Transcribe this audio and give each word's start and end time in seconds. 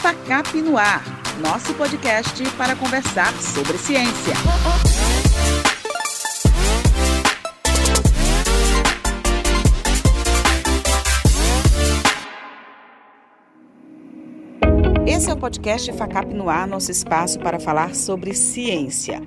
FACAP 0.00 0.62
no 0.62 0.78
Ar, 0.78 1.02
nosso 1.40 1.74
podcast 1.74 2.48
para 2.52 2.76
conversar 2.76 3.32
sobre 3.42 3.76
ciência. 3.76 4.32
Esse 15.04 15.30
é 15.30 15.34
o 15.34 15.36
podcast 15.36 15.92
FACAP 15.92 16.32
no 16.32 16.48
Ar, 16.48 16.68
nosso 16.68 16.92
espaço 16.92 17.40
para 17.40 17.58
falar 17.58 17.96
sobre 17.96 18.34
ciência. 18.34 19.20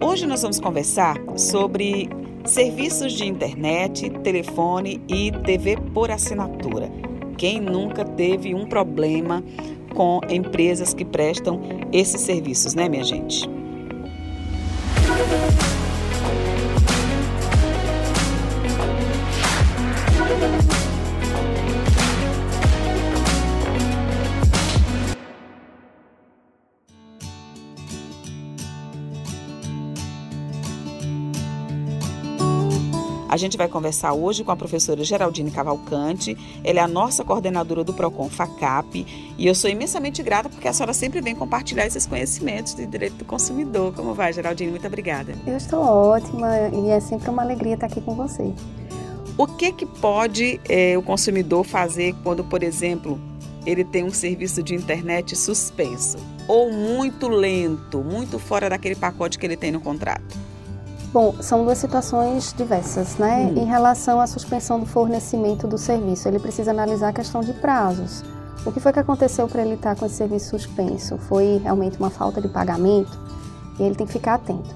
Hoje 0.00 0.26
nós 0.26 0.42
vamos 0.42 0.58
conversar 0.58 1.16
sobre 1.36 2.10
serviços 2.44 3.12
de 3.12 3.24
internet, 3.24 4.10
telefone 4.24 5.00
e 5.08 5.30
TV 5.44 5.76
por 5.94 6.10
assinatura. 6.10 6.90
Quem 7.38 7.60
nunca 7.60 8.04
teve 8.04 8.54
um 8.54 8.66
problema 8.66 9.44
com 9.96 10.20
empresas 10.28 10.94
que 10.94 11.04
prestam 11.04 11.60
esses 11.92 12.20
serviços, 12.20 12.74
né, 12.74 12.88
minha 12.88 13.02
gente? 13.02 13.55
A 33.28 33.36
gente 33.36 33.56
vai 33.56 33.68
conversar 33.68 34.12
hoje 34.12 34.44
com 34.44 34.52
a 34.52 34.56
professora 34.56 35.02
Geraldine 35.02 35.50
Cavalcante. 35.50 36.36
Ela 36.62 36.80
é 36.80 36.82
a 36.82 36.88
nossa 36.88 37.24
coordenadora 37.24 37.82
do 37.82 37.92
Procon 37.92 38.28
FACAP 38.28 39.34
e 39.36 39.46
eu 39.46 39.54
sou 39.54 39.68
imensamente 39.68 40.22
grata 40.22 40.48
porque 40.48 40.68
a 40.68 40.72
senhora 40.72 40.94
sempre 40.94 41.20
vem 41.20 41.34
compartilhar 41.34 41.86
esses 41.86 42.06
conhecimentos 42.06 42.74
de 42.74 42.86
direito 42.86 43.16
do 43.16 43.24
consumidor. 43.24 43.92
Como 43.94 44.14
vai, 44.14 44.32
Geraldine? 44.32 44.70
Muito 44.70 44.86
obrigada. 44.86 45.34
Eu 45.44 45.56
estou 45.56 45.80
ótima 45.80 46.56
e 46.72 46.90
é 46.90 47.00
sempre 47.00 47.28
uma 47.28 47.42
alegria 47.42 47.74
estar 47.74 47.86
aqui 47.86 48.00
com 48.00 48.14
você. 48.14 48.52
O 49.36 49.46
que 49.46 49.72
que 49.72 49.84
pode 49.84 50.60
é, 50.68 50.96
o 50.96 51.02
consumidor 51.02 51.64
fazer 51.64 52.14
quando, 52.22 52.44
por 52.44 52.62
exemplo, 52.62 53.20
ele 53.66 53.84
tem 53.84 54.04
um 54.04 54.12
serviço 54.12 54.62
de 54.62 54.74
internet 54.74 55.36
suspenso 55.36 56.16
ou 56.46 56.72
muito 56.72 57.28
lento, 57.28 57.98
muito 57.98 58.38
fora 58.38 58.70
daquele 58.70 58.94
pacote 58.94 59.36
que 59.36 59.44
ele 59.44 59.56
tem 59.56 59.72
no 59.72 59.80
contrato? 59.80 60.45
Bom, 61.12 61.34
são 61.40 61.64
duas 61.64 61.78
situações 61.78 62.54
diversas, 62.56 63.16
né? 63.16 63.50
Hum. 63.50 63.62
Em 63.62 63.64
relação 63.64 64.20
à 64.20 64.26
suspensão 64.26 64.78
do 64.80 64.86
fornecimento 64.86 65.66
do 65.66 65.78
serviço, 65.78 66.28
ele 66.28 66.38
precisa 66.38 66.70
analisar 66.70 67.08
a 67.08 67.12
questão 67.12 67.40
de 67.40 67.52
prazos. 67.54 68.22
O 68.64 68.72
que 68.72 68.80
foi 68.80 68.92
que 68.92 68.98
aconteceu 68.98 69.46
para 69.46 69.62
ele 69.62 69.74
estar 69.74 69.94
com 69.94 70.04
esse 70.04 70.16
serviço 70.16 70.50
suspenso? 70.50 71.16
Foi 71.16 71.60
realmente 71.62 71.98
uma 71.98 72.10
falta 72.10 72.40
de 72.40 72.48
pagamento? 72.48 73.16
E 73.78 73.82
ele 73.84 73.94
tem 73.94 74.06
que 74.06 74.12
ficar 74.12 74.34
atento. 74.34 74.74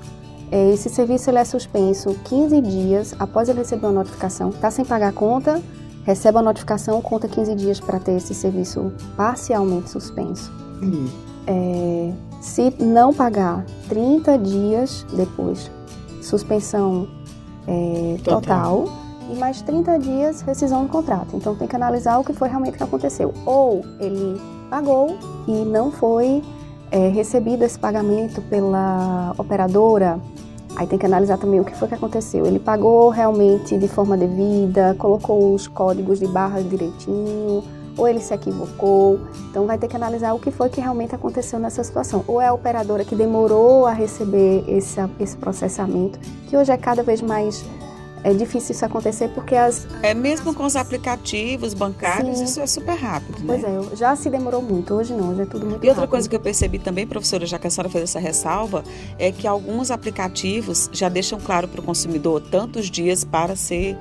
É, 0.50 0.70
esse 0.72 0.88
serviço 0.88 1.30
ele 1.30 1.38
é 1.38 1.44
suspenso 1.44 2.14
15 2.24 2.60
dias 2.60 3.14
após 3.18 3.48
ele 3.48 3.58
receber 3.58 3.86
uma 3.86 3.92
notificação. 3.92 4.50
Está 4.50 4.70
sem 4.70 4.84
pagar 4.84 5.08
a 5.08 5.12
conta, 5.12 5.60
recebe 6.04 6.38
a 6.38 6.42
notificação, 6.42 7.00
conta 7.02 7.28
15 7.28 7.54
dias 7.54 7.80
para 7.80 7.98
ter 7.98 8.12
esse 8.12 8.34
serviço 8.34 8.92
parcialmente 9.16 9.90
suspenso. 9.90 10.52
Hum. 10.82 11.08
É, 11.46 12.12
se 12.40 12.74
não 12.78 13.12
pagar 13.12 13.64
30 13.88 14.38
dias 14.38 15.04
depois, 15.12 15.70
suspensão 16.30 17.08
é, 17.66 18.16
total. 18.22 18.84
total. 18.84 18.98
e 19.30 19.34
mais 19.36 19.60
30 19.62 19.98
dias 19.98 20.40
rescisão 20.42 20.84
do 20.84 20.88
contrato. 20.88 21.36
Então 21.36 21.54
tem 21.54 21.66
que 21.66 21.76
analisar 21.76 22.18
o 22.18 22.24
que 22.24 22.32
foi 22.32 22.48
realmente 22.48 22.76
que 22.76 22.82
aconteceu. 22.82 23.34
Ou 23.44 23.84
ele 23.98 24.40
pagou 24.70 25.16
e 25.46 25.52
não 25.64 25.90
foi 25.90 26.42
é, 26.90 27.08
recebido 27.08 27.62
esse 27.62 27.78
pagamento 27.78 28.40
pela 28.42 29.34
operadora. 29.36 30.20
Aí 30.76 30.86
tem 30.86 30.98
que 30.98 31.04
analisar 31.04 31.36
também 31.36 31.60
o 31.60 31.64
que 31.64 31.76
foi 31.76 31.88
que 31.88 31.94
aconteceu. 31.94 32.46
Ele 32.46 32.60
pagou 32.60 33.08
realmente 33.10 33.76
de 33.76 33.88
forma 33.88 34.16
devida, 34.16 34.94
colocou 34.96 35.52
os 35.52 35.66
códigos 35.66 36.20
de 36.20 36.28
barra 36.28 36.62
direitinho, 36.62 37.64
ou 38.00 38.08
ele 38.08 38.20
se 38.20 38.32
equivocou. 38.32 39.20
Então 39.50 39.66
vai 39.66 39.76
ter 39.76 39.86
que 39.86 39.94
analisar 39.94 40.32
o 40.32 40.38
que 40.38 40.50
foi 40.50 40.70
que 40.70 40.80
realmente 40.80 41.14
aconteceu 41.14 41.58
nessa 41.58 41.84
situação. 41.84 42.24
Ou 42.26 42.40
é 42.40 42.46
a 42.46 42.52
operadora 42.54 43.04
que 43.04 43.14
demorou 43.14 43.86
a 43.86 43.92
receber 43.92 44.64
esse, 44.66 44.98
esse 45.20 45.36
processamento, 45.36 46.18
que 46.48 46.56
hoje 46.56 46.72
é 46.72 46.78
cada 46.78 47.02
vez 47.02 47.20
mais 47.20 47.62
é 48.22 48.34
difícil 48.34 48.74
isso 48.74 48.84
acontecer 48.84 49.28
porque 49.28 49.54
as. 49.54 49.86
É 50.02 50.12
mesmo 50.12 50.54
com 50.54 50.64
os 50.64 50.76
aplicativos 50.76 51.72
bancários, 51.72 52.38
Sim. 52.38 52.44
isso 52.44 52.60
é 52.60 52.66
super 52.66 52.94
rápido. 52.94 53.38
Né? 53.40 53.44
Pois 53.46 53.64
é, 53.64 53.96
já 53.96 54.14
se 54.14 54.28
demorou 54.28 54.60
muito, 54.60 54.92
hoje 54.92 55.14
não, 55.14 55.34
já 55.34 55.42
é 55.42 55.46
tudo 55.46 55.64
muito 55.64 55.84
E 55.84 55.88
outra 55.88 56.06
coisa 56.06 56.28
que 56.28 56.36
eu 56.36 56.40
percebi 56.40 56.78
também, 56.78 57.06
professora, 57.06 57.46
já 57.46 57.58
que 57.58 57.66
a 57.66 57.70
senhora 57.70 57.88
fez 57.88 58.04
essa 58.04 58.18
ressalva, 58.18 58.84
é 59.18 59.32
que 59.32 59.46
alguns 59.46 59.90
aplicativos 59.90 60.90
já 60.92 61.08
deixam 61.08 61.40
claro 61.40 61.66
para 61.66 61.80
o 61.80 61.82
consumidor 61.82 62.42
tantos 62.42 62.90
dias 62.90 63.24
para 63.24 63.56
ser 63.56 63.96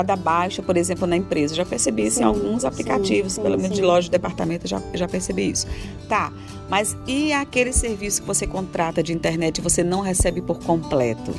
dar 0.00 0.16
baixa, 0.16 0.62
por 0.62 0.76
exemplo, 0.76 1.06
na 1.06 1.16
empresa. 1.16 1.54
Já 1.54 1.66
percebi 1.66 2.06
isso 2.06 2.16
sim, 2.16 2.22
em 2.22 2.26
alguns 2.26 2.64
aplicativos, 2.64 3.34
sim, 3.34 3.42
pelo 3.42 3.58
menos 3.58 3.76
de 3.76 3.82
loja 3.82 4.02
de 4.02 4.10
departamento, 4.10 4.66
já, 4.66 4.80
já 4.94 5.06
percebi 5.06 5.50
isso. 5.50 5.66
Tá, 6.08 6.32
mas 6.70 6.96
e 7.06 7.32
aquele 7.32 7.72
serviço 7.72 8.22
que 8.22 8.26
você 8.26 8.46
contrata 8.46 9.02
de 9.02 9.12
internet 9.12 9.58
e 9.58 9.60
você 9.60 9.84
não 9.84 10.00
recebe 10.00 10.40
por 10.40 10.58
completo? 10.60 11.34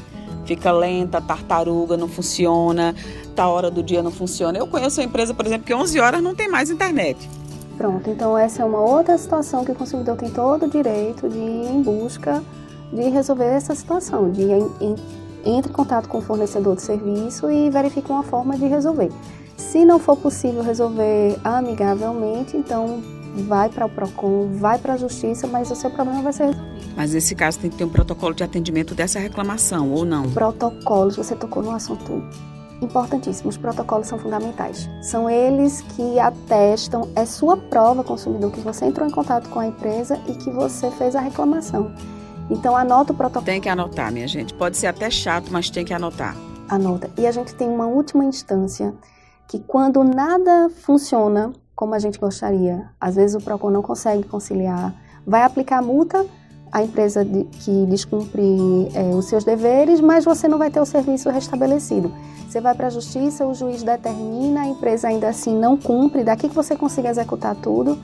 Fica 0.45 0.71
lenta, 0.71 1.21
tartaruga, 1.21 1.95
não 1.95 2.07
funciona, 2.07 2.93
tá 3.33 3.47
hora 3.47 3.71
do 3.71 3.81
dia 3.81 4.03
não 4.03 4.11
funciona. 4.11 4.57
Eu 4.57 4.67
conheço 4.67 4.99
uma 4.99 5.07
empresa, 5.07 5.33
por 5.33 5.45
exemplo, 5.45 5.65
que 5.65 5.73
11 5.73 5.99
horas 5.99 6.21
não 6.21 6.35
tem 6.35 6.49
mais 6.49 6.69
internet. 6.69 7.29
Pronto, 7.77 8.09
então 8.09 8.37
essa 8.37 8.61
é 8.61 8.65
uma 8.65 8.81
outra 8.81 9.17
situação 9.17 9.65
que 9.65 9.71
o 9.71 9.75
consumidor 9.75 10.15
tem 10.15 10.29
todo 10.29 10.65
o 10.65 10.69
direito 10.69 11.27
de 11.27 11.37
ir 11.37 11.71
em 11.71 11.81
busca 11.81 12.43
de 12.91 13.09
resolver 13.09 13.45
essa 13.45 13.73
situação, 13.73 14.29
de 14.31 14.43
entre 15.45 15.71
em 15.71 15.73
contato 15.73 16.07
com 16.07 16.19
o 16.19 16.21
fornecedor 16.21 16.75
de 16.75 16.81
serviço 16.81 17.49
e 17.49 17.69
verifique 17.69 18.11
uma 18.11 18.23
forma 18.23 18.57
de 18.57 18.65
resolver. 18.65 19.09
Se 19.57 19.85
não 19.85 19.99
for 19.99 20.17
possível 20.17 20.63
resolver 20.63 21.37
amigavelmente, 21.43 22.57
então 22.57 23.01
vai 23.47 23.69
para 23.69 23.85
o 23.85 23.89
PROCON, 23.89 24.49
vai 24.53 24.77
para 24.77 24.93
a 24.93 24.97
Justiça, 24.97 25.47
mas 25.47 25.71
o 25.71 25.75
seu 25.75 25.89
problema 25.89 26.21
vai 26.21 26.33
ser 26.33 26.45
resolvido. 26.45 26.73
Mas 26.95 27.13
nesse 27.13 27.33
caso 27.33 27.59
tem 27.59 27.69
que 27.69 27.77
ter 27.77 27.83
um 27.83 27.89
protocolo 27.89 28.33
de 28.33 28.43
atendimento 28.43 28.93
dessa 28.93 29.19
reclamação, 29.19 29.91
ou 29.91 30.05
não? 30.05 30.29
Protocolos, 30.29 31.15
você 31.15 31.35
tocou 31.35 31.63
no 31.63 31.71
assunto 31.71 32.23
importantíssimo. 32.81 33.49
Os 33.49 33.57
protocolos 33.57 34.07
são 34.07 34.19
fundamentais. 34.19 34.89
São 35.01 35.29
eles 35.29 35.81
que 35.81 36.19
atestam, 36.19 37.09
é 37.15 37.25
sua 37.25 37.57
prova, 37.57 38.03
consumidor, 38.03 38.51
que 38.51 38.59
você 38.59 38.85
entrou 38.85 39.07
em 39.07 39.11
contato 39.11 39.49
com 39.49 39.59
a 39.59 39.67
empresa 39.67 40.19
e 40.27 40.33
que 40.33 40.51
você 40.51 40.91
fez 40.91 41.15
a 41.15 41.21
reclamação. 41.21 41.91
Então 42.49 42.75
anota 42.75 43.13
o 43.13 43.15
protocolo. 43.15 43.45
Tem 43.45 43.61
que 43.61 43.69
anotar, 43.69 44.11
minha 44.11 44.27
gente. 44.27 44.53
Pode 44.53 44.77
ser 44.77 44.87
até 44.87 45.09
chato, 45.09 45.51
mas 45.51 45.69
tem 45.69 45.85
que 45.85 45.93
anotar. 45.93 46.35
Anota. 46.69 47.09
E 47.17 47.25
a 47.25 47.31
gente 47.31 47.53
tem 47.55 47.67
uma 47.67 47.87
última 47.87 48.23
instância 48.25 48.93
que 49.47 49.59
quando 49.59 50.03
nada 50.03 50.69
funciona 50.81 51.51
como 51.75 51.95
a 51.95 51.99
gente 51.99 52.19
gostaria, 52.19 52.89
às 52.99 53.15
vezes 53.15 53.35
o 53.35 53.43
Procon 53.43 53.71
não 53.71 53.81
consegue 53.81 54.23
conciliar, 54.23 54.93
vai 55.25 55.43
aplicar 55.43 55.81
multa 55.81 56.25
à 56.71 56.83
empresa 56.83 57.25
de, 57.25 57.43
que 57.45 57.85
descumpre 57.87 58.89
é, 58.93 59.13
os 59.15 59.25
seus 59.25 59.43
deveres, 59.43 59.99
mas 59.99 60.23
você 60.23 60.47
não 60.47 60.57
vai 60.57 60.69
ter 60.69 60.79
o 60.79 60.85
serviço 60.85 61.29
restabelecido. 61.29 62.13
Você 62.47 62.61
vai 62.61 62.75
para 62.75 62.87
a 62.87 62.89
justiça, 62.89 63.45
o 63.45 63.53
juiz 63.53 63.83
determina, 63.83 64.61
a 64.61 64.67
empresa 64.67 65.07
ainda 65.07 65.27
assim 65.27 65.57
não 65.57 65.75
cumpre, 65.75 66.23
daqui 66.23 66.47
que 66.47 66.55
você 66.55 66.75
consiga 66.75 67.09
executar 67.09 67.55
tudo 67.55 67.97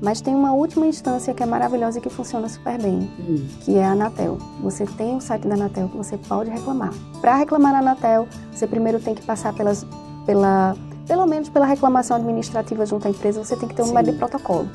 mas 0.00 0.20
tem 0.20 0.34
uma 0.34 0.52
última 0.52 0.86
instância 0.86 1.34
que 1.34 1.42
é 1.42 1.46
maravilhosa 1.46 1.98
e 1.98 2.00
que 2.00 2.08
funciona 2.08 2.48
super 2.48 2.80
bem, 2.80 3.10
hum. 3.18 3.46
que 3.60 3.76
é 3.76 3.84
a 3.84 3.92
Anatel. 3.92 4.38
Você 4.62 4.86
tem 4.86 5.16
o 5.16 5.20
site 5.20 5.46
da 5.46 5.54
Anatel 5.54 5.88
que 5.88 5.96
você 5.96 6.16
pode 6.16 6.50
reclamar. 6.50 6.92
Para 7.20 7.36
reclamar 7.36 7.72
na 7.72 7.78
Anatel, 7.80 8.26
você 8.52 8.66
primeiro 8.66 8.98
tem 8.98 9.14
que 9.14 9.22
passar 9.22 9.52
pelas, 9.52 9.86
pela, 10.24 10.74
pelo 11.06 11.26
menos 11.26 11.48
pela 11.48 11.66
reclamação 11.66 12.16
administrativa 12.16 12.86
junto 12.86 13.06
à 13.06 13.10
empresa, 13.10 13.44
você 13.44 13.56
tem 13.56 13.68
que 13.68 13.74
ter 13.74 13.82
um 13.82 13.88
número 13.88 14.10
de 14.10 14.18
protocolo. 14.18 14.68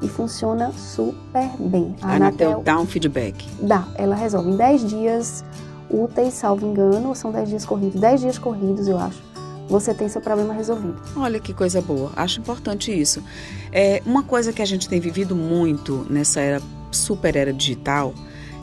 E 0.00 0.08
funciona 0.08 0.72
super 0.72 1.48
bem. 1.60 1.94
A, 2.02 2.08
a 2.08 2.16
Anatel, 2.16 2.48
Anatel 2.48 2.62
dá 2.64 2.80
um 2.80 2.86
feedback? 2.86 3.48
Dá. 3.62 3.86
Ela 3.94 4.16
resolve 4.16 4.50
em 4.50 4.56
10 4.56 4.88
dias 4.88 5.44
úteis, 5.88 6.34
salvo 6.34 6.66
engano, 6.66 7.14
são 7.14 7.30
10 7.30 7.48
dias 7.50 7.64
corridos. 7.64 8.00
10 8.00 8.20
dias 8.20 8.38
corridos, 8.38 8.88
eu 8.88 8.98
acho 8.98 9.31
você 9.72 9.94
tem 9.94 10.06
seu 10.06 10.20
problema 10.20 10.52
resolvido. 10.52 11.00
Olha 11.16 11.40
que 11.40 11.54
coisa 11.54 11.80
boa, 11.80 12.12
acho 12.14 12.38
importante 12.40 12.92
isso. 12.92 13.24
É, 13.72 14.02
uma 14.04 14.22
coisa 14.22 14.52
que 14.52 14.60
a 14.60 14.66
gente 14.66 14.86
tem 14.86 15.00
vivido 15.00 15.34
muito 15.34 16.06
nessa 16.10 16.40
era 16.40 16.60
super 16.90 17.34
era 17.34 17.54
digital 17.54 18.14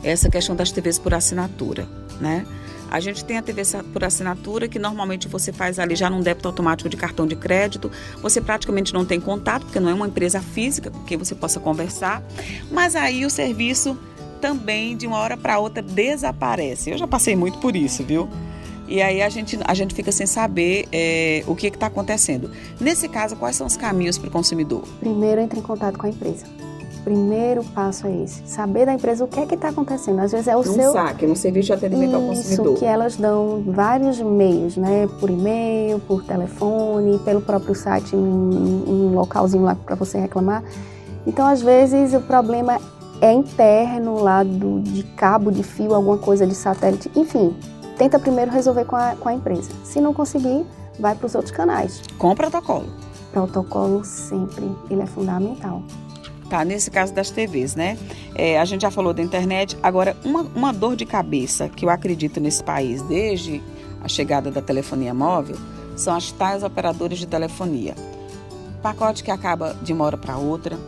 é 0.04 0.10
essa 0.12 0.30
questão 0.30 0.54
das 0.54 0.70
TVs 0.70 1.00
por 1.00 1.12
assinatura, 1.12 1.88
né? 2.20 2.46
A 2.88 3.00
gente 3.00 3.24
tem 3.24 3.38
a 3.38 3.42
TV 3.42 3.62
por 3.92 4.04
assinatura 4.04 4.68
que 4.68 4.78
normalmente 4.78 5.28
você 5.28 5.52
faz 5.52 5.78
ali 5.78 5.96
já 5.96 6.08
num 6.08 6.20
débito 6.20 6.48
automático 6.48 6.88
de 6.88 6.96
cartão 6.96 7.26
de 7.26 7.36
crédito. 7.36 7.90
Você 8.20 8.40
praticamente 8.40 8.92
não 8.92 9.04
tem 9.04 9.20
contato, 9.20 9.62
porque 9.62 9.78
não 9.78 9.88
é 9.88 9.94
uma 9.94 10.08
empresa 10.08 10.40
física 10.40 10.90
com 10.90 11.04
quem 11.04 11.16
você 11.16 11.34
possa 11.34 11.60
conversar. 11.60 12.20
Mas 12.68 12.96
aí 12.96 13.24
o 13.24 13.30
serviço 13.30 13.96
também 14.40 14.96
de 14.96 15.06
uma 15.06 15.18
hora 15.18 15.36
para 15.36 15.58
outra 15.60 15.80
desaparece. 15.80 16.90
Eu 16.90 16.98
já 16.98 17.06
passei 17.06 17.36
muito 17.36 17.58
por 17.58 17.76
isso, 17.76 18.02
viu? 18.02 18.28
E 18.90 19.00
aí 19.00 19.22
a 19.22 19.28
gente, 19.28 19.56
a 19.64 19.72
gente 19.72 19.94
fica 19.94 20.10
sem 20.10 20.26
saber 20.26 20.88
é, 20.90 21.44
o 21.46 21.54
que 21.54 21.68
está 21.68 21.86
acontecendo. 21.86 22.50
Nesse 22.80 23.08
caso, 23.08 23.36
quais 23.36 23.54
são 23.54 23.66
os 23.66 23.76
caminhos 23.76 24.18
para 24.18 24.28
o 24.28 24.32
consumidor? 24.32 24.82
Primeiro, 24.98 25.40
entre 25.40 25.60
em 25.60 25.62
contato 25.62 25.96
com 25.96 26.06
a 26.06 26.10
empresa. 26.10 26.44
primeiro 27.04 27.62
passo 27.64 28.08
é 28.08 28.24
esse. 28.24 28.42
Saber 28.46 28.86
da 28.86 28.92
empresa 28.92 29.24
o 29.24 29.28
que 29.28 29.38
é 29.38 29.46
que 29.46 29.54
está 29.54 29.68
acontecendo. 29.68 30.18
Às 30.18 30.32
vezes 30.32 30.48
é 30.48 30.56
o 30.56 30.60
um 30.60 30.64
seu. 30.64 30.92
saque, 30.92 31.24
um 31.24 31.36
serviço 31.36 31.66
de 31.66 31.72
atendimento 31.74 32.16
ao 32.16 32.22
consumidor. 32.22 32.66
Isso, 32.66 32.80
que 32.80 32.84
elas 32.84 33.16
dão 33.16 33.62
vários 33.64 34.20
meios, 34.20 34.76
né? 34.76 35.08
Por 35.20 35.30
e-mail, 35.30 36.00
por 36.00 36.24
telefone, 36.24 37.18
pelo 37.20 37.40
próprio 37.40 37.76
site, 37.76 38.16
um, 38.16 38.18
um 38.18 39.14
localzinho 39.14 39.62
lá 39.62 39.76
para 39.76 39.94
você 39.94 40.18
reclamar. 40.18 40.64
Então, 41.24 41.46
às 41.46 41.62
vezes, 41.62 42.12
o 42.12 42.20
problema 42.20 42.80
é 43.20 43.32
interno 43.32 44.20
lá 44.20 44.42
do, 44.42 44.80
de 44.80 45.02
cabo, 45.02 45.52
de 45.52 45.62
fio, 45.62 45.94
alguma 45.94 46.18
coisa 46.18 46.44
de 46.44 46.54
satélite. 46.56 47.08
Enfim, 47.14 47.54
tenta 48.00 48.18
primeiro 48.18 48.50
resolver 48.50 48.86
com 48.86 48.96
a, 48.96 49.14
com 49.14 49.28
a 49.28 49.34
empresa. 49.34 49.70
Se 49.84 50.00
não 50.00 50.14
conseguir, 50.14 50.64
vai 50.98 51.14
para 51.14 51.26
os 51.26 51.34
outros 51.34 51.54
canais. 51.54 52.00
Com 52.16 52.34
protocolo. 52.34 52.86
Protocolo 53.30 54.02
sempre, 54.02 54.74
ele 54.90 55.02
é 55.02 55.06
fundamental. 55.06 55.82
Tá, 56.48 56.64
nesse 56.64 56.90
caso 56.90 57.12
das 57.12 57.30
TVs, 57.30 57.76
né? 57.76 57.98
É, 58.34 58.58
a 58.58 58.64
gente 58.64 58.80
já 58.80 58.90
falou 58.90 59.12
da 59.12 59.22
internet. 59.22 59.76
Agora, 59.82 60.16
uma, 60.24 60.40
uma 60.54 60.72
dor 60.72 60.96
de 60.96 61.04
cabeça 61.04 61.68
que 61.68 61.84
eu 61.84 61.90
acredito 61.90 62.40
nesse 62.40 62.64
país 62.64 63.02
desde 63.02 63.62
a 64.02 64.08
chegada 64.08 64.50
da 64.50 64.62
telefonia 64.62 65.12
móvel 65.12 65.56
são 65.94 66.16
as 66.16 66.32
tais 66.32 66.62
operadoras 66.62 67.18
de 67.18 67.26
telefonia. 67.26 67.94
Pacote 68.82 69.22
que 69.22 69.30
acaba 69.30 69.76
de 69.82 69.92
uma 69.92 70.06
hora 70.06 70.16
para 70.16 70.38
outra, 70.38 70.78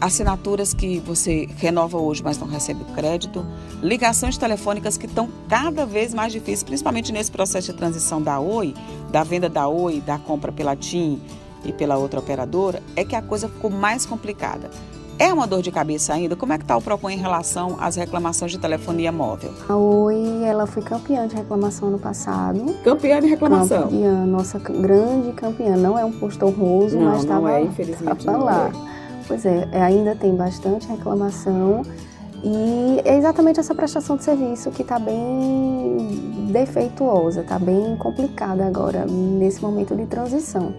assinaturas 0.00 0.72
que 0.72 0.98
você 1.00 1.48
renova 1.56 1.98
hoje, 1.98 2.22
mas 2.22 2.38
não 2.38 2.46
recebe 2.46 2.82
o 2.82 2.94
crédito, 2.94 3.44
ligações 3.82 4.38
telefônicas 4.38 4.96
que 4.96 5.06
estão 5.06 5.28
cada 5.48 5.84
vez 5.84 6.14
mais 6.14 6.32
difíceis, 6.32 6.62
principalmente 6.62 7.12
nesse 7.12 7.30
processo 7.30 7.72
de 7.72 7.78
transição 7.78 8.20
da 8.20 8.40
Oi, 8.40 8.74
da 9.10 9.22
venda 9.22 9.48
da 9.48 9.68
Oi, 9.68 10.00
da 10.00 10.18
compra 10.18 10.50
pela 10.50 10.74
TIM 10.74 11.20
e 11.64 11.72
pela 11.72 11.98
outra 11.98 12.20
operadora, 12.20 12.82
é 12.96 13.04
que 13.04 13.14
a 13.14 13.22
coisa 13.22 13.48
ficou 13.48 13.70
mais 13.70 14.06
complicada. 14.06 14.70
É 15.18 15.30
uma 15.34 15.46
dor 15.46 15.60
de 15.60 15.70
cabeça 15.70 16.14
ainda? 16.14 16.34
Como 16.34 16.50
é 16.50 16.56
que 16.56 16.64
está 16.64 16.74
o 16.74 16.80
PROCON 16.80 17.10
em 17.10 17.18
relação 17.18 17.76
às 17.78 17.94
reclamações 17.94 18.52
de 18.52 18.58
telefonia 18.58 19.12
móvel? 19.12 19.52
A 19.68 19.76
Oi, 19.76 20.44
ela 20.44 20.66
foi 20.66 20.82
campeã 20.82 21.28
de 21.28 21.36
reclamação 21.36 21.90
no 21.90 21.98
passado. 21.98 22.64
Campeã 22.82 23.20
de 23.20 23.26
reclamação? 23.26 23.82
Campeã, 23.82 24.24
nossa 24.24 24.58
grande 24.58 25.32
campeã. 25.32 25.76
Não 25.76 25.98
é 25.98 26.06
um 26.06 26.12
posto 26.12 26.46
honroso, 26.46 26.98
não, 26.98 27.10
mas 27.10 27.20
estava 27.20 27.50
é, 27.50 27.68
lá. 28.38 28.70
É. 28.86 28.99
Pois 29.30 29.46
é, 29.46 29.68
ainda 29.80 30.16
tem 30.16 30.34
bastante 30.34 30.88
reclamação 30.88 31.82
e 32.42 33.00
é 33.04 33.16
exatamente 33.16 33.60
essa 33.60 33.72
prestação 33.72 34.16
de 34.16 34.24
serviço 34.24 34.72
que 34.72 34.82
está 34.82 34.98
bem 34.98 36.48
defeituosa, 36.50 37.42
está 37.42 37.56
bem 37.56 37.94
complicada 37.96 38.66
agora, 38.66 39.06
nesse 39.06 39.62
momento 39.62 39.94
de 39.94 40.04
transição. 40.06 40.74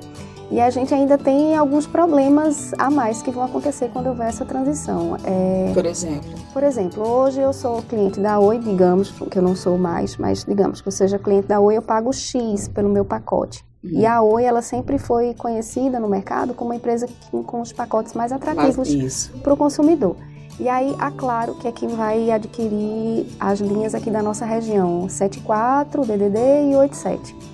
E 0.52 0.60
a 0.60 0.70
gente 0.70 0.94
ainda 0.94 1.18
tem 1.18 1.56
alguns 1.56 1.88
problemas 1.88 2.74
a 2.78 2.92
mais 2.92 3.22
que 3.22 3.32
vão 3.32 3.42
acontecer 3.42 3.90
quando 3.94 4.08
houver 4.08 4.28
essa 4.28 4.44
transição. 4.44 5.16
É, 5.24 5.72
por 5.74 5.86
exemplo? 5.86 6.30
Por 6.52 6.62
exemplo, 6.62 7.08
hoje 7.08 7.40
eu 7.40 7.54
sou 7.54 7.82
cliente 7.84 8.20
da 8.20 8.38
Oi, 8.38 8.60
digamos 8.60 9.12
que 9.12 9.38
eu 9.40 9.42
não 9.42 9.56
sou 9.56 9.78
mais, 9.78 10.18
mas 10.18 10.44
digamos 10.44 10.82
que 10.82 10.90
eu 10.90 10.92
seja 10.92 11.18
cliente 11.18 11.48
da 11.48 11.62
Oi, 11.62 11.78
eu 11.78 11.82
pago 11.82 12.12
X 12.12 12.68
pelo 12.68 12.90
meu 12.90 13.06
pacote. 13.06 13.64
Uhum. 13.82 13.92
E 13.92 14.06
a 14.06 14.22
Oi, 14.22 14.44
ela 14.44 14.62
sempre 14.62 14.98
foi 14.98 15.34
conhecida 15.36 16.02
no 16.02 16.10
mercado 16.10 16.54
como 16.54 16.72
uma 16.72 16.76
empresa 16.76 17.08
com 17.32 17.62
os 17.62 17.72
pacotes 17.72 18.14
mais 18.14 18.34
atrativos 18.34 19.30
para 19.42 19.54
o 19.54 19.58
consumidor. 19.58 20.18
E 20.60 20.68
aí, 20.68 20.94
a 21.00 21.10
Claro, 21.12 21.56
que 21.56 21.68
é 21.68 21.72
quem 21.72 21.88
vai 21.88 22.30
adquirir 22.30 23.26
as 23.40 23.62
linhas 23.62 23.96
aqui 23.96 24.12
da 24.12 24.22
nossa 24.22 24.46
região, 24.46 25.08
74, 25.08 26.06
DDD 26.06 26.72
e 26.72 26.76
87 26.76 27.51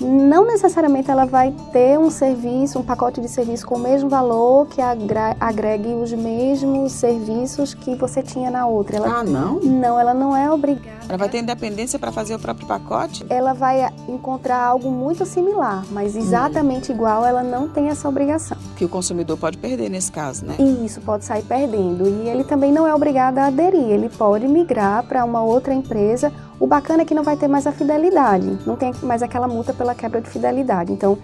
não 0.00 0.46
necessariamente 0.46 1.10
ela 1.10 1.26
vai 1.26 1.52
ter 1.72 1.98
um 1.98 2.10
serviço, 2.10 2.78
um 2.78 2.82
pacote 2.82 3.20
de 3.20 3.28
serviço 3.28 3.66
com 3.66 3.76
o 3.76 3.78
mesmo 3.78 4.08
valor 4.08 4.66
que 4.66 4.80
agregue 4.80 5.88
os 5.88 6.12
mesmos 6.12 6.92
serviços 6.92 7.74
que 7.74 7.94
você 7.94 8.22
tinha 8.22 8.50
na 8.50 8.66
outra. 8.66 8.96
Ela, 8.96 9.20
ah, 9.20 9.24
não? 9.24 9.60
Não, 9.60 9.98
ela 9.98 10.14
não 10.14 10.36
é 10.36 10.50
obrigada. 10.50 10.98
Ela 11.08 11.18
vai 11.18 11.28
ter 11.28 11.38
independência 11.38 11.98
para 11.98 12.12
fazer 12.12 12.34
o 12.34 12.38
próprio 12.38 12.66
pacote? 12.66 13.24
Ela 13.30 13.54
vai 13.54 13.88
encontrar 14.06 14.62
algo 14.62 14.90
muito 14.90 15.24
similar, 15.24 15.84
mas 15.90 16.14
exatamente 16.14 16.92
hum. 16.92 16.94
igual 16.94 17.24
ela 17.24 17.42
não 17.42 17.68
tem 17.68 17.88
essa 17.88 18.08
obrigação. 18.08 18.56
Que 18.76 18.84
o 18.84 18.88
consumidor 18.88 19.36
pode 19.36 19.58
perder 19.58 19.88
nesse 19.88 20.12
caso, 20.12 20.44
né? 20.44 20.56
Isso, 20.84 21.00
pode 21.00 21.24
sair 21.24 21.42
perdendo. 21.42 22.06
E 22.06 22.28
ele 22.28 22.44
também 22.44 22.72
não 22.72 22.86
é 22.86 22.94
obrigado 22.94 23.38
a 23.38 23.46
aderir, 23.46 23.90
ele 23.90 24.08
pode 24.08 24.46
migrar 24.46 25.02
para 25.04 25.24
uma 25.24 25.42
outra 25.42 25.72
empresa 25.74 26.32
o 26.60 26.66
bacana 26.66 27.02
é 27.02 27.04
que 27.04 27.14
não 27.14 27.22
vai 27.22 27.36
ter 27.36 27.48
mais 27.48 27.66
a 27.66 27.72
fidelidade, 27.72 28.58
não 28.66 28.76
tem 28.76 28.92
mais 29.02 29.22
aquela 29.22 29.46
multa 29.46 29.72
pela 29.72 29.94
quebra 29.94 30.20
de 30.20 30.28
fidelidade. 30.28 30.92
Então, 30.92 31.18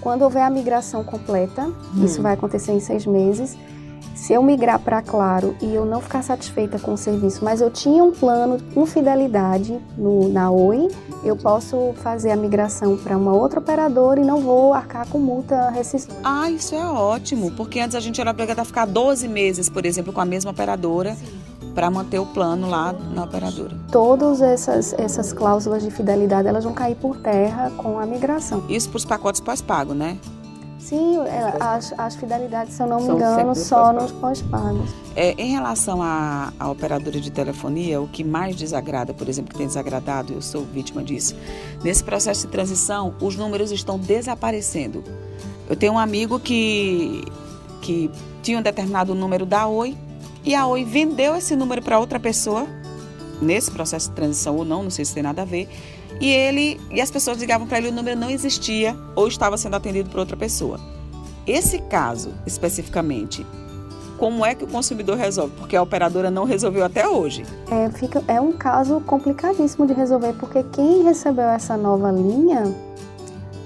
quando 0.00 0.22
houver 0.22 0.42
a 0.42 0.50
migração 0.50 1.02
completa, 1.02 1.62
hum. 1.64 2.04
isso 2.04 2.20
vai 2.20 2.34
acontecer 2.34 2.72
em 2.72 2.80
seis 2.80 3.06
meses. 3.06 3.56
Se 4.14 4.32
eu 4.32 4.42
migrar 4.42 4.78
para 4.78 5.02
Claro 5.02 5.54
e 5.60 5.74
eu 5.74 5.84
não 5.84 6.00
ficar 6.00 6.22
satisfeita 6.22 6.78
com 6.78 6.94
o 6.94 6.96
serviço, 6.96 7.44
mas 7.44 7.60
eu 7.60 7.70
tinha 7.70 8.02
um 8.02 8.12
plano 8.12 8.58
com 8.72 8.86
fidelidade 8.86 9.78
no, 9.96 10.28
na 10.28 10.50
Oi, 10.50 10.88
eu 11.22 11.36
posso 11.36 11.92
fazer 11.96 12.30
a 12.30 12.36
migração 12.36 12.96
para 12.96 13.16
uma 13.16 13.34
outra 13.34 13.60
operadora 13.60 14.20
e 14.20 14.24
não 14.24 14.40
vou 14.40 14.72
arcar 14.72 15.06
com 15.08 15.18
multa 15.18 15.70
rescisória. 15.70 16.20
Ah, 16.24 16.50
isso 16.50 16.74
é 16.74 16.86
ótimo, 16.86 17.50
porque 17.52 17.78
antes 17.78 17.94
a 17.94 18.00
gente 18.00 18.20
era 18.20 18.30
obrigada 18.30 18.62
a 18.62 18.64
ficar 18.64 18.86
12 18.86 19.28
meses, 19.28 19.68
por 19.68 19.84
exemplo, 19.84 20.12
com 20.12 20.20
a 20.20 20.24
mesma 20.24 20.50
operadora. 20.50 21.14
Sim 21.14 21.35
para 21.76 21.90
manter 21.90 22.18
o 22.18 22.24
plano 22.24 22.70
lá 22.70 22.94
na 23.12 23.24
operadora. 23.24 23.76
Todas 23.92 24.40
essas, 24.40 24.94
essas 24.94 25.34
cláusulas 25.34 25.82
de 25.82 25.90
fidelidade 25.90 26.48
elas 26.48 26.64
vão 26.64 26.72
cair 26.72 26.96
por 26.96 27.18
terra 27.18 27.70
com 27.76 27.98
a 27.98 28.06
migração. 28.06 28.64
Isso 28.66 28.88
para 28.88 28.96
os 28.96 29.04
pacotes 29.04 29.42
pós-pago, 29.42 29.92
né? 29.92 30.18
Sim, 30.78 31.18
é, 31.26 31.56
as, 31.60 31.92
as 31.98 32.14
fidelidades, 32.14 32.74
se 32.74 32.82
eu 32.82 32.86
não 32.86 32.98
me 33.00 33.08
engano, 33.08 33.54
só 33.54 33.92
nos 33.92 34.10
pós-pagos. 34.12 34.88
É, 35.14 35.32
em 35.32 35.50
relação 35.50 36.00
à, 36.00 36.50
à 36.58 36.70
operadora 36.70 37.20
de 37.20 37.30
telefonia, 37.30 38.00
o 38.00 38.08
que 38.08 38.24
mais 38.24 38.56
desagrada, 38.56 39.12
por 39.12 39.28
exemplo, 39.28 39.52
que 39.52 39.58
tem 39.58 39.66
desagradado, 39.66 40.32
eu 40.32 40.40
sou 40.40 40.64
vítima 40.64 41.02
disso, 41.02 41.36
nesse 41.84 42.02
processo 42.02 42.46
de 42.46 42.52
transição, 42.52 43.14
os 43.20 43.36
números 43.36 43.70
estão 43.70 43.98
desaparecendo. 43.98 45.04
Eu 45.68 45.76
tenho 45.76 45.94
um 45.94 45.98
amigo 45.98 46.38
que, 46.40 47.22
que 47.82 48.10
tinha 48.42 48.58
um 48.58 48.62
determinado 48.62 49.14
número 49.14 49.44
da 49.44 49.66
Oi, 49.66 49.96
e 50.46 50.54
a 50.54 50.64
Oi 50.64 50.84
vendeu 50.84 51.34
esse 51.34 51.56
número 51.56 51.82
para 51.82 51.98
outra 51.98 52.20
pessoa, 52.20 52.68
nesse 53.42 53.68
processo 53.68 54.08
de 54.10 54.14
transição 54.14 54.56
ou 54.56 54.64
não, 54.64 54.84
não 54.84 54.90
sei 54.90 55.04
se 55.04 55.12
tem 55.12 55.22
nada 55.22 55.42
a 55.42 55.44
ver. 55.44 55.68
E 56.20 56.30
ele 56.30 56.80
e 56.90 57.00
as 57.00 57.10
pessoas 57.10 57.38
ligavam 57.38 57.66
para 57.66 57.78
ele 57.78 57.88
o 57.88 57.92
número 57.92 58.18
não 58.18 58.30
existia 58.30 58.96
ou 59.16 59.26
estava 59.26 59.58
sendo 59.58 59.74
atendido 59.74 60.08
por 60.08 60.20
outra 60.20 60.36
pessoa. 60.36 60.78
Esse 61.44 61.80
caso 61.80 62.32
especificamente, 62.46 63.44
como 64.16 64.46
é 64.46 64.54
que 64.54 64.64
o 64.64 64.68
consumidor 64.68 65.16
resolve? 65.16 65.52
Porque 65.58 65.74
a 65.74 65.82
operadora 65.82 66.30
não 66.30 66.44
resolveu 66.44 66.84
até 66.84 67.06
hoje. 67.08 67.44
É, 67.68 67.90
fica, 67.90 68.22
é 68.28 68.40
um 68.40 68.52
caso 68.52 69.00
complicadíssimo 69.00 69.84
de 69.84 69.92
resolver, 69.92 70.32
porque 70.34 70.62
quem 70.72 71.02
recebeu 71.02 71.46
essa 71.46 71.76
nova 71.76 72.10
linha 72.12 72.72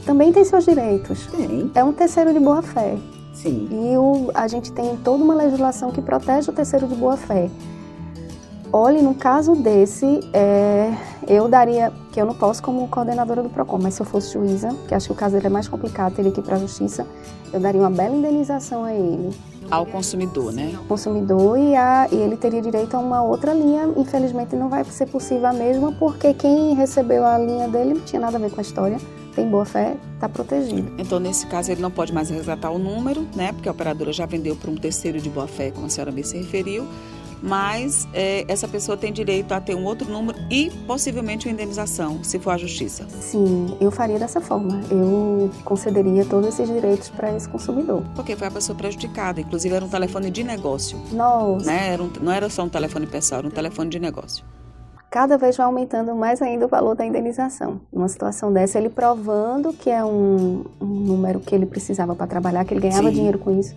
também 0.06 0.32
tem 0.32 0.44
seus 0.44 0.64
direitos. 0.64 1.26
Tem. 1.26 1.70
É 1.74 1.84
um 1.84 1.92
terceiro 1.92 2.32
de 2.32 2.40
boa 2.40 2.62
fé. 2.62 2.96
Sim. 3.42 3.68
E 3.70 3.96
o, 3.96 4.30
a 4.34 4.46
gente 4.46 4.70
tem 4.70 4.96
toda 4.96 5.24
uma 5.24 5.34
legislação 5.34 5.90
que 5.90 6.02
protege 6.02 6.50
o 6.50 6.52
terceiro 6.52 6.86
de 6.86 6.94
boa 6.94 7.16
fé. 7.16 7.48
Olhe, 8.72 9.02
no 9.02 9.14
caso 9.14 9.56
desse, 9.56 10.20
é, 10.32 10.94
eu 11.26 11.48
daria, 11.48 11.92
que 12.12 12.20
eu 12.20 12.26
não 12.26 12.34
posso 12.34 12.62
como 12.62 12.86
coordenadora 12.86 13.42
do 13.42 13.48
PROCON, 13.48 13.78
mas 13.82 13.94
se 13.94 14.02
eu 14.02 14.06
fosse 14.06 14.32
juíza, 14.32 14.68
que 14.86 14.94
acho 14.94 15.06
que 15.06 15.12
o 15.12 15.16
caso 15.16 15.34
dele 15.34 15.48
é 15.48 15.50
mais 15.50 15.66
complicado, 15.66 16.14
teria 16.14 16.30
que 16.30 16.38
ir 16.38 16.42
para 16.42 16.54
a 16.54 16.58
justiça, 16.58 17.04
eu 17.52 17.58
daria 17.58 17.80
uma 17.80 17.90
bela 17.90 18.14
indenização 18.14 18.84
a 18.84 18.94
ele. 18.94 19.34
Ao 19.68 19.84
consumidor, 19.84 20.52
né? 20.52 20.74
Ao 20.76 20.84
consumidor 20.84 21.58
e, 21.58 21.74
a, 21.74 22.08
e 22.12 22.16
ele 22.16 22.36
teria 22.36 22.60
direito 22.60 22.94
a 22.94 22.98
uma 22.98 23.22
outra 23.22 23.54
linha. 23.54 23.88
Infelizmente 23.96 24.54
não 24.56 24.68
vai 24.68 24.84
ser 24.84 25.06
possível 25.06 25.46
a 25.46 25.52
mesma, 25.52 25.92
porque 25.92 26.34
quem 26.34 26.74
recebeu 26.74 27.24
a 27.24 27.38
linha 27.38 27.68
dele 27.68 27.94
não 27.94 28.00
tinha 28.00 28.20
nada 28.20 28.36
a 28.36 28.40
ver 28.40 28.50
com 28.50 28.60
a 28.60 28.62
história 28.62 28.98
tem 29.34 29.48
boa 29.48 29.64
fé, 29.64 29.96
está 30.14 30.28
protegido. 30.28 30.92
Então, 30.98 31.18
nesse 31.18 31.46
caso, 31.46 31.70
ele 31.70 31.80
não 31.80 31.90
pode 31.90 32.12
mais 32.12 32.30
resgatar 32.30 32.70
o 32.70 32.78
número, 32.78 33.26
né? 33.34 33.52
Porque 33.52 33.68
a 33.68 33.72
operadora 33.72 34.12
já 34.12 34.26
vendeu 34.26 34.56
para 34.56 34.70
um 34.70 34.76
terceiro 34.76 35.20
de 35.20 35.30
boa 35.30 35.46
fé, 35.46 35.70
como 35.70 35.86
a 35.86 35.88
senhora 35.88 36.12
bem 36.12 36.24
se 36.24 36.36
referiu. 36.36 36.86
Mas 37.42 38.06
é, 38.12 38.44
essa 38.48 38.68
pessoa 38.68 38.96
tem 38.96 39.12
direito 39.12 39.52
a 39.52 39.60
ter 39.60 39.74
um 39.74 39.84
outro 39.84 40.10
número 40.10 40.38
e 40.50 40.70
possivelmente 40.86 41.46
uma 41.46 41.54
indenização, 41.54 42.22
se 42.22 42.38
for 42.38 42.50
a 42.50 42.58
justiça. 42.58 43.06
Sim, 43.08 43.76
eu 43.80 43.90
faria 43.90 44.18
dessa 44.18 44.40
forma. 44.40 44.80
Eu 44.90 45.50
concederia 45.64 46.24
todos 46.24 46.48
esses 46.48 46.68
direitos 46.68 47.08
para 47.08 47.34
esse 47.34 47.48
consumidor. 47.48 48.02
Porque 48.14 48.36
foi 48.36 48.46
a 48.46 48.50
pessoa 48.50 48.76
prejudicada. 48.76 49.40
Inclusive, 49.40 49.74
era 49.74 49.84
um 49.84 49.88
telefone 49.88 50.30
de 50.30 50.44
negócio. 50.44 51.00
Nossa. 51.12 51.64
Né? 51.64 51.94
Era 51.94 52.02
um, 52.02 52.10
não 52.20 52.32
era 52.32 52.50
só 52.50 52.62
um 52.62 52.68
telefone 52.68 53.06
pessoal, 53.06 53.38
era 53.38 53.48
um 53.48 53.50
telefone 53.50 53.88
de 53.88 53.98
negócio 53.98 54.44
cada 55.10 55.36
vez 55.36 55.56
vai 55.56 55.66
aumentando 55.66 56.14
mais 56.14 56.40
ainda 56.40 56.66
o 56.66 56.68
valor 56.68 56.94
da 56.94 57.04
indenização. 57.04 57.80
Numa 57.92 58.08
situação 58.08 58.52
dessa, 58.52 58.78
ele 58.78 58.88
provando 58.88 59.72
que 59.72 59.90
é 59.90 60.04
um, 60.04 60.64
um 60.80 60.86
número 60.86 61.40
que 61.40 61.52
ele 61.54 61.66
precisava 61.66 62.14
para 62.14 62.28
trabalhar, 62.28 62.64
que 62.64 62.72
ele 62.72 62.80
ganhava 62.80 63.08
Sim. 63.08 63.14
dinheiro 63.14 63.38
com 63.38 63.58
isso, 63.58 63.74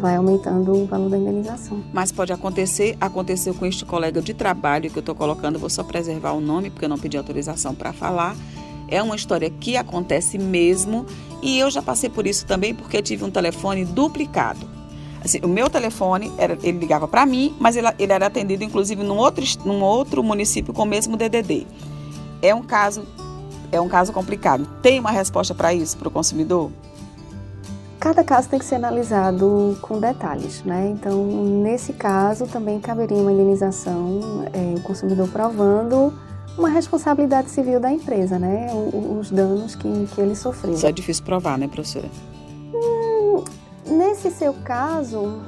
vai 0.00 0.16
aumentando 0.16 0.72
o 0.72 0.86
valor 0.86 1.10
da 1.10 1.18
indenização. 1.18 1.84
Mas 1.92 2.10
pode 2.10 2.32
acontecer, 2.32 2.96
aconteceu 2.98 3.52
com 3.54 3.66
este 3.66 3.84
colega 3.84 4.22
de 4.22 4.32
trabalho 4.32 4.90
que 4.90 4.96
eu 4.96 5.00
estou 5.00 5.14
colocando, 5.14 5.58
vou 5.58 5.68
só 5.68 5.84
preservar 5.84 6.32
o 6.32 6.40
nome 6.40 6.70
porque 6.70 6.86
eu 6.86 6.88
não 6.88 6.98
pedi 6.98 7.18
autorização 7.18 7.74
para 7.74 7.92
falar. 7.92 8.34
É 8.88 9.02
uma 9.02 9.16
história 9.16 9.50
que 9.50 9.76
acontece 9.76 10.38
mesmo 10.38 11.04
e 11.42 11.58
eu 11.58 11.70
já 11.70 11.82
passei 11.82 12.08
por 12.08 12.26
isso 12.26 12.46
também 12.46 12.74
porque 12.74 13.02
tive 13.02 13.24
um 13.24 13.30
telefone 13.30 13.84
duplicado. 13.84 14.73
Assim, 15.24 15.40
o 15.42 15.48
meu 15.48 15.70
telefone, 15.70 16.30
era, 16.36 16.58
ele 16.62 16.78
ligava 16.78 17.08
para 17.08 17.24
mim, 17.24 17.56
mas 17.58 17.76
ele, 17.76 17.88
ele, 17.98 18.12
era 18.12 18.26
atendido 18.26 18.62
inclusive 18.62 19.02
num 19.02 19.16
outro, 19.16 19.42
num 19.64 19.82
outro 19.82 20.22
município 20.22 20.74
com 20.74 20.82
o 20.82 20.86
mesmo 20.86 21.16
DDD. 21.16 21.66
É 22.42 22.54
um 22.54 22.62
caso, 22.62 23.06
é 23.72 23.80
um 23.80 23.88
caso 23.88 24.12
complicado. 24.12 24.68
Tem 24.82 25.00
uma 25.00 25.10
resposta 25.10 25.54
para 25.54 25.72
isso 25.72 25.96
para 25.96 26.08
o 26.08 26.10
consumidor? 26.10 26.70
Cada 27.98 28.22
caso 28.22 28.50
tem 28.50 28.58
que 28.58 28.66
ser 28.66 28.74
analisado 28.74 29.78
com 29.80 29.98
detalhes, 29.98 30.62
né? 30.62 30.90
Então, 30.90 31.24
nesse 31.62 31.94
caso, 31.94 32.46
também 32.46 32.78
caberia 32.78 33.16
uma 33.16 33.32
indenização, 33.32 34.44
é, 34.52 34.78
o 34.78 34.82
consumidor 34.82 35.26
provando 35.28 36.12
uma 36.58 36.68
responsabilidade 36.68 37.48
civil 37.48 37.80
da 37.80 37.90
empresa, 37.90 38.38
né? 38.38 38.66
Os 39.18 39.30
danos 39.30 39.74
que, 39.74 40.06
que 40.14 40.20
ele 40.20 40.36
sofreu. 40.36 40.74
Isso 40.74 40.86
é 40.86 40.92
difícil 40.92 41.24
provar, 41.24 41.56
né, 41.56 41.66
professora? 41.66 42.10
Nesse 43.94 44.30
seu 44.30 44.52
caso, 44.64 45.40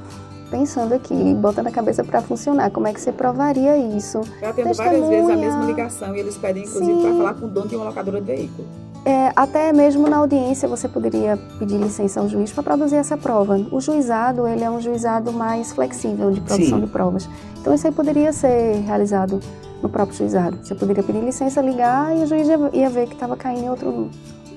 pensando 0.49 0.93
aqui, 0.93 1.33
botando 1.35 1.67
a 1.67 1.71
cabeça 1.71 2.01
para 2.01 2.21
funcionar, 2.21 2.71
como 2.71 2.87
é 2.87 2.93
que 2.93 3.01
você 3.01 3.11
provaria 3.11 3.77
isso? 3.77 4.21
Eu 4.41 4.49
atendo 4.49 4.73
várias 4.73 5.09
vezes 5.09 5.29
a 5.29 5.35
mesma 5.35 5.65
ligação 5.65 6.15
e 6.15 6.19
eles 6.19 6.37
pedem, 6.37 6.63
inclusive, 6.63 7.01
para 7.01 7.11
falar 7.11 7.33
com 7.33 7.45
o 7.45 7.49
dono 7.49 7.67
de 7.67 7.75
uma 7.75 7.85
locadora 7.85 8.21
de 8.21 8.27
veículo. 8.27 8.65
É, 9.05 9.31
até 9.35 9.71
mesmo 9.71 10.07
na 10.09 10.17
audiência 10.17 10.67
você 10.67 10.87
poderia 10.87 11.37
pedir 11.59 11.77
licença 11.77 12.19
ao 12.19 12.27
juiz 12.27 12.51
para 12.51 12.63
produzir 12.63 12.95
essa 12.95 13.17
prova. 13.17 13.57
O 13.71 13.79
juizado 13.79 14.47
ele 14.47 14.63
é 14.63 14.69
um 14.69 14.81
juizado 14.81 15.31
mais 15.31 15.71
flexível 15.71 16.31
de 16.31 16.41
produção 16.41 16.79
Sim. 16.79 16.85
de 16.85 16.91
provas. 16.91 17.29
Então 17.59 17.73
isso 17.73 17.87
aí 17.87 17.93
poderia 17.93 18.33
ser 18.33 18.81
realizado 18.85 19.39
no 19.81 19.89
próprio 19.89 20.17
juizado. 20.17 20.57
Você 20.61 20.75
poderia 20.75 21.03
pedir 21.03 21.21
licença, 21.21 21.61
ligar 21.61 22.17
e 22.17 22.23
o 22.23 22.27
juiz 22.27 22.47
ia 22.73 22.89
ver 22.89 23.07
que 23.07 23.13
estava 23.13 23.37
caindo 23.37 23.63
em 23.63 23.69
outro, 23.69 24.09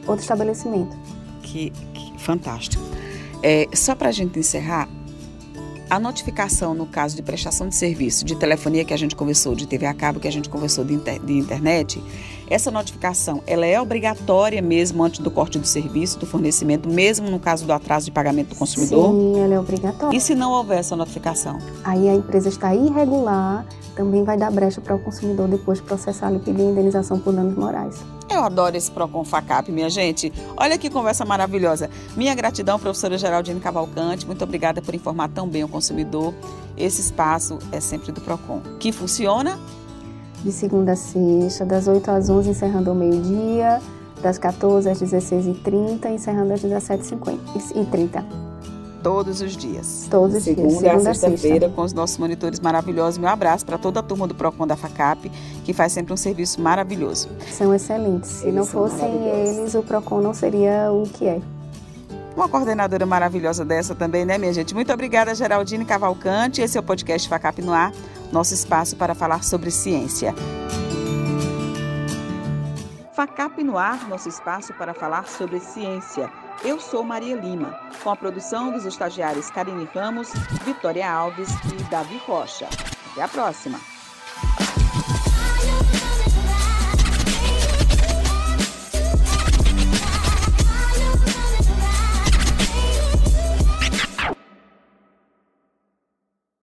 outro 0.06 0.22
estabelecimento. 0.22 0.96
Que, 1.42 1.70
que 1.70 2.18
fantástico. 2.18 2.82
É, 3.42 3.68
só 3.74 3.94
para 3.94 4.08
a 4.08 4.12
gente 4.12 4.38
encerrar, 4.38 4.88
a 5.90 5.98
notificação 5.98 6.72
no 6.72 6.86
caso 6.86 7.16
de 7.16 7.22
prestação 7.22 7.68
de 7.68 7.74
serviço 7.74 8.24
de 8.24 8.36
telefonia 8.36 8.84
que 8.84 8.94
a 8.94 8.96
gente 8.96 9.16
conversou, 9.16 9.56
de 9.56 9.66
TV 9.66 9.86
a 9.86 9.92
cabo 9.92 10.20
que 10.20 10.28
a 10.28 10.30
gente 10.30 10.48
conversou 10.48 10.84
de, 10.84 10.94
inter, 10.94 11.20
de 11.20 11.36
internet, 11.36 12.00
essa 12.48 12.70
notificação 12.70 13.42
ela 13.44 13.66
é 13.66 13.80
obrigatória 13.80 14.62
mesmo 14.62 15.02
antes 15.02 15.18
do 15.18 15.30
corte 15.30 15.58
do 15.58 15.66
serviço, 15.66 16.18
do 16.18 16.26
fornecimento, 16.26 16.88
mesmo 16.88 17.28
no 17.28 17.40
caso 17.40 17.66
do 17.66 17.72
atraso 17.72 18.06
de 18.06 18.12
pagamento 18.12 18.50
do 18.50 18.54
consumidor? 18.54 19.10
Sim, 19.10 19.40
ela 19.40 19.54
é 19.54 19.58
obrigatória. 19.58 20.16
E 20.16 20.20
se 20.20 20.34
não 20.34 20.52
houver 20.52 20.78
essa 20.78 20.94
notificação? 20.94 21.58
Aí 21.82 22.08
a 22.08 22.14
empresa 22.14 22.48
está 22.48 22.72
irregular, 22.72 23.66
também 23.96 24.22
vai 24.22 24.38
dar 24.38 24.52
brecha 24.52 24.80
para 24.80 24.94
o 24.94 24.98
consumidor 25.00 25.48
depois 25.48 25.80
processar 25.80 26.32
e 26.32 26.38
pedir 26.38 26.62
indenização 26.62 27.18
por 27.18 27.32
danos 27.32 27.56
morais. 27.56 28.00
Eu 28.30 28.44
adoro 28.44 28.76
esse 28.76 28.90
Procon 28.90 29.24
Facap, 29.24 29.72
minha 29.72 29.90
gente. 29.90 30.32
Olha 30.56 30.78
que 30.78 30.88
conversa 30.88 31.24
maravilhosa. 31.24 31.90
Minha 32.16 32.34
gratidão, 32.34 32.78
professora 32.78 33.18
Geraldine 33.18 33.58
Cavalcante. 33.58 34.24
Muito 34.24 34.44
obrigada 34.44 34.80
por 34.80 34.94
informar 34.94 35.28
tão 35.28 35.48
bem 35.48 35.64
o 35.64 35.68
consumidor. 35.68 36.32
Esse 36.76 37.00
espaço 37.00 37.58
é 37.72 37.80
sempre 37.80 38.12
do 38.12 38.20
Procon. 38.20 38.60
Que 38.78 38.92
funciona? 38.92 39.58
De 40.44 40.52
segunda 40.52 40.92
a 40.92 40.96
sexta, 40.96 41.66
das 41.66 41.88
8 41.88 42.10
às 42.10 42.30
11, 42.30 42.50
encerrando 42.50 42.90
ao 42.90 42.96
meio-dia, 42.96 43.82
das 44.22 44.38
14 44.38 44.88
às 44.88 45.02
16h30, 45.02 46.06
encerrando 46.10 46.54
às 46.54 46.62
17h30 46.62 48.49
todos 49.02 49.40
os 49.40 49.56
dias. 49.56 50.06
Todos 50.10 50.36
os 50.36 50.42
segunda 50.42 50.68
dias. 50.68 50.80
Segunda 50.80 51.10
a 51.10 51.14
sexta-feira, 51.14 51.68
com 51.68 51.82
os 51.82 51.92
nossos 51.92 52.18
monitores 52.18 52.60
maravilhosos. 52.60 53.18
Meu 53.18 53.28
abraço 53.28 53.64
para 53.64 53.78
toda 53.78 54.00
a 54.00 54.02
turma 54.02 54.26
do 54.26 54.34
PROCON 54.34 54.66
da 54.66 54.76
FACAP, 54.76 55.30
que 55.64 55.72
faz 55.72 55.92
sempre 55.92 56.12
um 56.12 56.16
serviço 56.16 56.60
maravilhoso. 56.60 57.28
São 57.50 57.74
excelentes. 57.74 58.30
Se 58.30 58.44
eles 58.44 58.54
não 58.54 58.66
fossem 58.66 59.12
eles, 59.26 59.74
o 59.74 59.82
PROCON 59.82 60.20
não 60.20 60.34
seria 60.34 60.90
o 60.92 61.02
que 61.04 61.26
é. 61.26 61.40
Uma 62.36 62.48
coordenadora 62.48 63.04
maravilhosa 63.04 63.64
dessa 63.64 63.94
também, 63.94 64.24
né, 64.24 64.38
minha 64.38 64.52
gente? 64.52 64.74
Muito 64.74 64.92
obrigada, 64.92 65.34
Geraldine 65.34 65.84
Cavalcante. 65.84 66.62
Esse 66.62 66.78
é 66.78 66.80
o 66.80 66.82
podcast 66.82 67.28
FACAP 67.28 67.60
no 67.60 67.72
ar, 67.72 67.92
nosso 68.32 68.54
espaço 68.54 68.96
para 68.96 69.14
falar 69.14 69.42
sobre 69.42 69.70
ciência. 69.70 70.34
FACAP 73.12 73.62
no 73.62 73.76
ar, 73.76 74.08
nosso 74.08 74.28
espaço 74.28 74.72
para 74.74 74.94
falar 74.94 75.26
sobre 75.26 75.60
ciência. 75.60 76.30
Eu 76.62 76.78
sou 76.78 77.02
Maria 77.02 77.36
Lima, 77.36 77.80
com 78.02 78.10
a 78.10 78.16
produção 78.16 78.70
dos 78.70 78.84
estagiários 78.84 79.50
Karine 79.50 79.88
Ramos, 79.94 80.30
Vitória 80.62 81.10
Alves 81.10 81.48
e 81.72 81.82
Davi 81.90 82.20
Rocha. 82.26 82.68
Até 83.12 83.22
a 83.22 83.28
próxima! 83.28 83.80